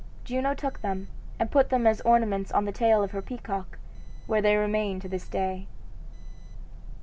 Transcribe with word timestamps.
Juno 0.25 0.55
took 0.55 0.81
them 0.81 1.09
and 1.37 1.51
put 1.51 1.69
them 1.69 1.85
as 1.85 2.01
ornaments 2.01 2.51
on 2.51 2.65
the 2.65 2.71
tail 2.71 3.03
of 3.03 3.11
her 3.11 3.21
peacock, 3.21 3.77
where 4.25 4.41
they 4.41 4.55
remain 4.57 4.99
to 4.99 5.07
this 5.07 5.27
day. 5.27 5.67